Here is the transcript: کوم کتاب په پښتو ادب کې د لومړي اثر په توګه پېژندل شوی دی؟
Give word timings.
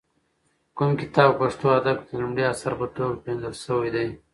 کوم 0.77 0.91
کتاب 1.01 1.29
په 1.33 1.37
پښتو 1.41 1.67
ادب 1.79 1.97
کې 2.01 2.07
د 2.13 2.19
لومړي 2.21 2.43
اثر 2.53 2.71
په 2.79 2.85
توګه 2.95 3.15
پېژندل 3.23 3.53
شوی 3.63 3.89
دی؟ 3.95 4.07